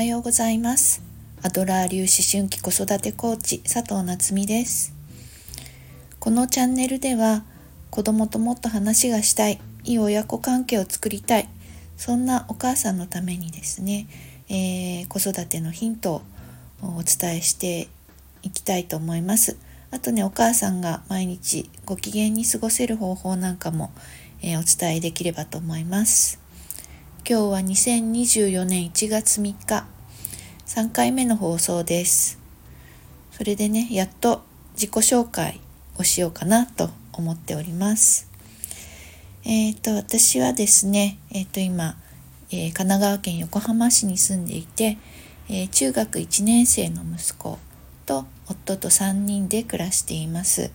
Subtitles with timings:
[0.00, 1.02] はようございます。
[1.42, 4.94] アドラー流思春期子育てコーチ佐藤夏実です。
[6.18, 7.44] このチャンネルでは
[7.90, 11.50] 子供ともっと話がしたいいい親子関係を作りたい
[11.98, 14.06] そんなお母さんのためにですね、
[14.48, 16.22] えー、子育てのヒントを
[16.80, 17.88] お伝えして
[18.40, 19.58] いきたいと思います。
[19.90, 23.92] あとねお母さんが毎日ご機嫌に過ごせる方法なんかも、
[24.40, 26.39] えー、お伝えできればと思います。
[27.28, 29.86] 今日は2024年1月3日。
[30.66, 32.38] 3回目の放送です。
[33.30, 34.42] それでねやっと
[34.74, 35.60] 自己紹介
[35.98, 38.28] をしようかなと思っております。
[39.44, 41.96] えっ、ー、と私はですねえっ、ー、と今、
[42.50, 44.96] えー、神奈川県横浜市に住んでいて、
[45.48, 47.58] え中学1年生の息子
[48.06, 50.70] と夫と3人で暮らしています。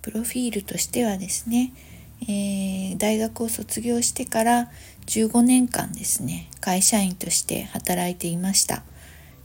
[0.00, 1.72] プロフィールとしてはですね
[2.28, 4.70] えー、大学を卒業してから
[5.06, 8.82] 15年間ですね会社員として働いていました。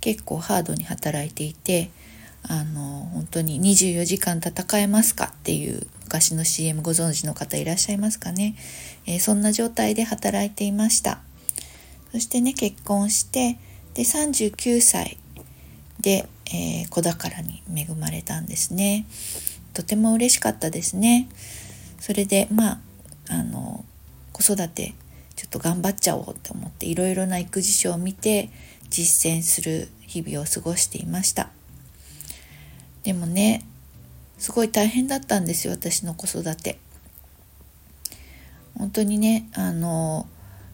[0.00, 1.90] 結構ハードに働いていて
[2.46, 8.54] あの本当に24時間戦えますかっていう昔の CM ご存知の方いらっしゃいますかね、
[9.06, 11.20] えー、そんな状態で働いていました。
[12.12, 13.58] そしてね結婚して
[13.94, 15.18] で39歳
[16.00, 19.06] で、えー、子宝に恵まれたんですね。
[19.72, 21.28] とても嬉しかったですね。
[22.04, 22.80] それでまあ
[23.30, 23.82] あの
[24.34, 24.92] 子育て
[25.36, 28.50] ちょっと頑張っちゃおうと思っていろいろな育児書を見て
[28.90, 31.48] 実践する日々を過ごしていました。
[33.04, 33.64] でもね
[34.36, 36.78] すごい大変だったんですよ私の子育て。
[38.76, 40.28] 本当にねあの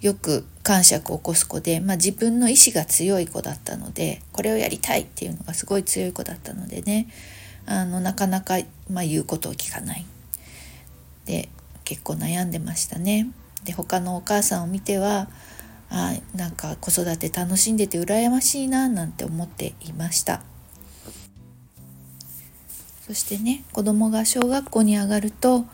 [0.00, 7.06] よく感触を起こす子で、まあ、自分の意志が強い子だったのでこれをやりたいっていうのがすごい強い子だったのでね
[7.64, 8.58] あのなかなか、
[8.90, 10.04] まあ、言うことを聞かない。
[11.26, 11.48] で
[11.84, 13.30] 結構悩んでましたね。
[13.64, 15.28] で他のお母さんを見ては
[15.90, 20.42] あなんか子育て楽しんでて羨ましいななんて思っていました
[23.06, 25.66] そしてね子供が小学校に上がると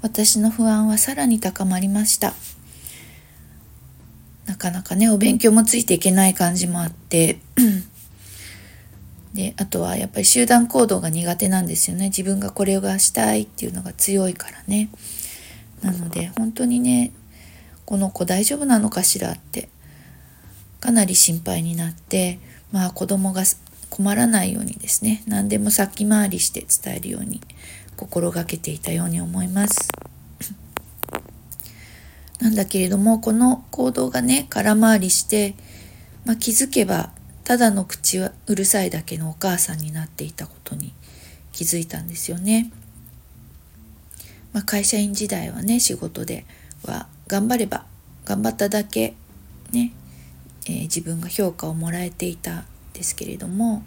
[0.00, 2.32] 私の不安はさらに高まりました
[4.46, 7.38] なかなかねお勉強もついていけない感じもあって
[9.38, 12.06] であとはやっぱり集団行動が苦手なんですよね。
[12.06, 14.88] 自分がこれがしたいっていうのが強いからね。
[15.80, 17.12] なので本当にね
[17.84, 19.68] この子大丈夫なのかしらって
[20.80, 22.40] かなり心配になって
[22.72, 23.44] まあ子供が
[23.90, 27.40] 困らないようにですね何でも先回りして伝えるように
[27.96, 29.88] 心がけていたように思います。
[32.40, 35.54] なんだけれどもこの行動がね空回りして、
[36.24, 37.12] まあ、気づけば
[37.48, 40.92] ただの口はうるさいだけのお母さんになっていたことに
[41.52, 42.70] 気づいたんですよね。
[44.52, 46.44] まあ、会社員時代はね仕事で
[46.84, 47.86] は頑張れば
[48.26, 49.14] 頑張っただけ
[49.72, 49.94] ね、
[50.66, 53.82] えー、自分が評価をもらえていたんですけれども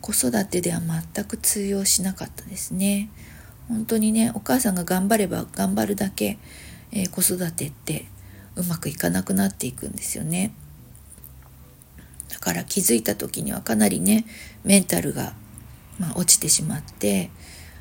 [0.00, 3.10] 子育てでは全く通用しなかったですね。
[3.68, 6.38] 本当にねお母さんが頑張れば頑張るだけ、
[6.92, 8.06] えー、子育てって
[8.56, 10.54] うまくいかなくなっていくんですよね。
[12.48, 14.24] から気づいた時にはかなりね
[14.64, 15.34] メンタルが、
[15.98, 17.28] まあ、落ちてしまって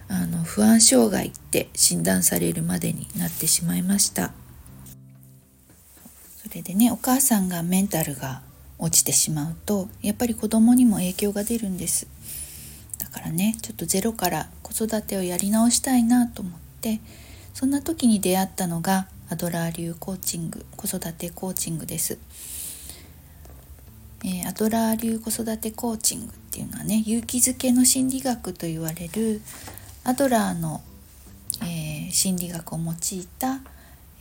[0.10, 4.34] あの不安障害って診断されるまでになってしまいました。
[6.44, 8.42] それでねお母さんがメンタルが
[8.78, 12.08] 落ちてしまうとやっぱり子供にも影響が出るんです。
[12.98, 17.00] だからねちょっとゼロから子育てをやり直したいなと思って
[17.54, 22.18] そんな時に出会ったのがアドラー流コーチング子育てコーチングです。
[24.28, 29.42] え、アドラー流子育てコーチングっていうのはね勇気づけの心理学と言われる
[30.04, 30.82] アドラーの、
[31.62, 32.94] えー、心理学を用い
[33.40, 33.62] た、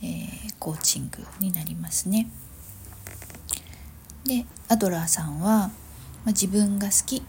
[0.01, 2.29] えー、コーチングになりますね。
[4.25, 5.71] でアドラーさんは、まあ、
[6.27, 7.21] 自分が好き。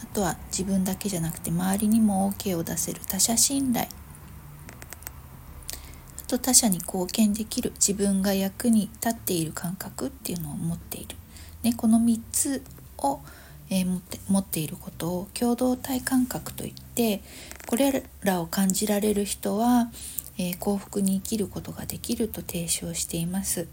[0.00, 3.86] あとは自分だけじゃなくて周りにも OK を出せる他者信頼。
[3.86, 3.88] あ
[6.28, 11.16] と他者に貢献できる自分が役に立っている感覚っていうのを持っている。
[11.62, 12.62] ね、この3つ
[12.98, 13.20] を、
[13.70, 17.22] えー、持って持っていることを共同体感覚といって
[17.66, 19.90] これらを感じられる人は、
[20.38, 23.68] えー、幸福に生きることができると提唱しています。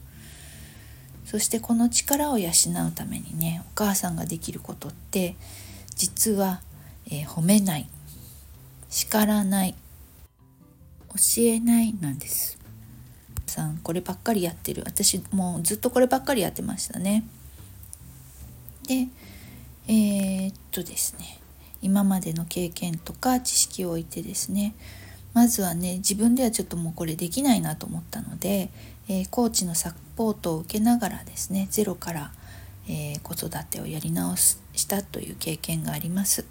[1.26, 2.50] そしてこの力を養
[2.88, 5.36] うためにねお母さんができることって
[5.96, 6.62] 実は、
[7.08, 7.90] えー、褒めない
[8.90, 9.76] 叱らない
[11.10, 12.56] 教えないなんです。
[13.56, 14.84] さんこればっかりやってる。
[14.86, 17.24] 私もうずっとこればっかりやってましたね。
[18.88, 19.08] で
[19.88, 21.40] えー、っとですね
[21.82, 24.74] 今までの経験とか知識を置いてですね
[25.34, 28.70] まずはね自分ではちょっともうこれできないなと思ったので、
[29.08, 32.32] えー、コーチのサポートを受けながらですねゼロから、
[32.88, 34.56] えー、子育てをやり直し
[34.88, 36.46] たという経験があります。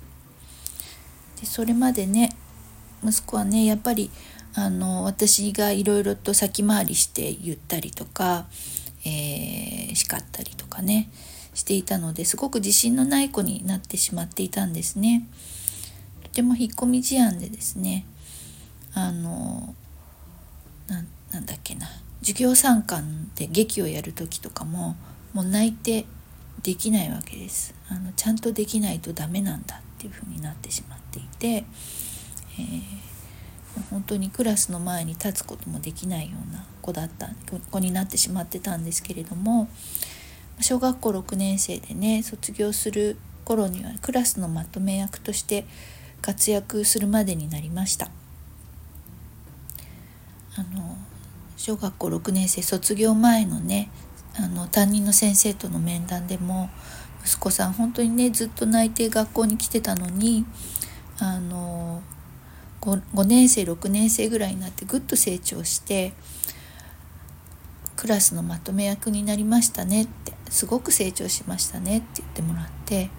[1.40, 2.30] でそれまでね
[3.02, 4.10] 息子はねやっぱり
[4.54, 8.46] あの私がいろいろと先回りして言ったりとか、
[9.04, 11.10] えー、叱ったりとかね
[11.54, 15.26] していたのですごく自信のない子になってしまっていたんですね。
[16.22, 18.04] とても引っ込み思案でですね
[18.92, 19.74] あの
[21.34, 21.88] なんだっけな
[22.20, 24.96] 授業参観で劇をやる時とかも
[25.32, 26.06] もう泣いて
[26.62, 37.30] できないわけですあのちゃんとできないとダメなんだっていう風になってしまっていて、えー、本当にクラスの前に立つこともできないような子だった
[37.70, 39.68] 子になってしまってたんですけれども
[40.60, 45.66] 小学校6年生でね卒業する頃にはクラスのまとめ役として
[46.22, 48.10] 活躍するまでになりました。
[50.56, 50.96] あの
[51.56, 53.90] 小学校6年生卒業前のね
[54.36, 56.70] あの担任の先生との面談でも
[57.24, 60.44] 息子さん本当にねずっと泣いて学校に来てたのに
[61.18, 62.02] あの
[62.80, 66.12] 5, 5年生6年生ぐらいになってぐっと成長して
[67.96, 73.10] クラスのまとめ役になりましたねってすごく成長しましたねって言ってもらって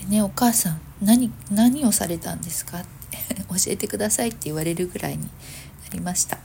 [0.00, 2.78] でねお母さん何何をされたんですか？
[2.80, 5.28] っ て教えてくださいって言われるぐらいにな
[5.92, 6.38] りました。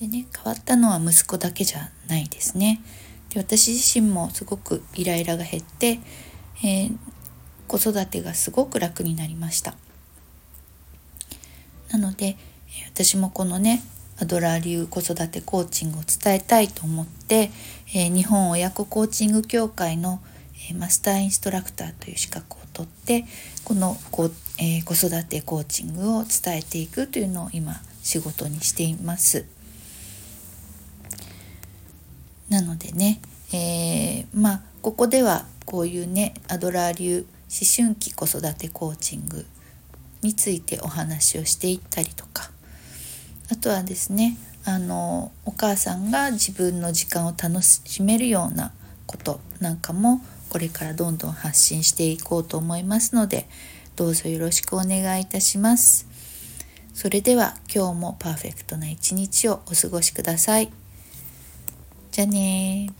[0.00, 2.80] でね変わったのは息子だけじゃないですね。
[3.28, 6.00] で私自身もすごくイライラが減って、
[6.62, 6.96] えー、
[7.68, 9.76] 子育てがすごく楽になりました。
[11.90, 12.38] なので
[12.92, 13.82] 私もこのね
[14.24, 17.50] アドラー流子育てコーチングを伝えたいと思って、
[17.94, 20.22] えー、日本親子コーチング協会の、
[20.70, 23.26] えー、マスターインストラクターという資格を取って
[23.64, 29.44] このこ、えー、子育てコーチングを伝えていくというのを今仕事にしています。
[32.48, 33.20] なのでね、
[33.52, 39.44] え、まあここではこういうねアドラー流思春期子育てコーチング
[40.22, 42.53] についてお話をしていったりとか
[43.50, 48.72] あとはですねあのお母さんが自分の時間を楽しめるような
[49.06, 53.46] ことなんかもこれからどんどん発信していこうと思いますので
[53.96, 56.06] どうぞよろしくお願いいたします。
[56.94, 60.72] それでは今日もパーフェクトな一日をお過ごしください。
[62.12, 62.90] じゃあね